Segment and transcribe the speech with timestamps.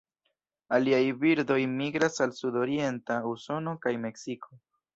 [0.77, 4.63] Aliaj birdoj migras al sudorienta Usono kaj Meksiko.